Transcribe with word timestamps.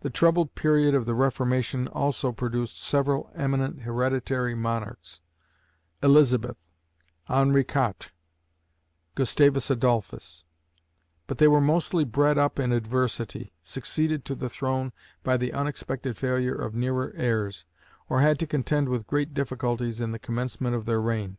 The 0.00 0.10
troubled 0.10 0.54
period 0.54 0.94
of 0.94 1.06
the 1.06 1.14
Reformation 1.14 1.88
also 1.88 2.30
produced 2.30 2.76
several 2.78 3.30
eminent 3.34 3.84
hereditary 3.84 4.54
monarchs 4.54 5.22
Elizabeth, 6.02 6.58
Henri 7.26 7.64
Quatre, 7.64 8.10
Gustavus 9.14 9.70
Adolphus; 9.70 10.44
but 11.26 11.38
they 11.38 11.48
were 11.48 11.62
mostly 11.62 12.04
bred 12.04 12.36
up 12.36 12.58
in 12.58 12.70
adversity, 12.70 13.54
succeeded 13.62 14.26
to 14.26 14.34
the 14.34 14.50
throne 14.50 14.92
by 15.22 15.38
the 15.38 15.54
unexpected 15.54 16.18
failure 16.18 16.54
of 16.54 16.74
nearer 16.74 17.14
heirs, 17.16 17.64
or 18.10 18.20
had 18.20 18.38
to 18.40 18.46
contend 18.46 18.90
with 18.90 19.06
great 19.06 19.32
difficulties 19.32 20.02
in 20.02 20.12
the 20.12 20.18
commencement 20.18 20.76
of 20.76 20.84
their 20.84 21.00
reign. 21.00 21.38